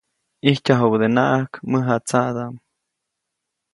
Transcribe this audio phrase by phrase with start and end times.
[0.43, 2.55] ʼIjtyajubädenaʼajk mäjatsaʼdaʼm.